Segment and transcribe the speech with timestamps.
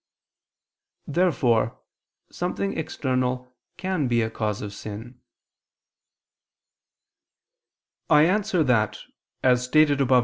[1.05, 1.79] Therefore
[2.31, 5.21] something external can be a cause of sin.
[8.09, 8.97] I answer that,
[9.43, 10.19] As stated above (A.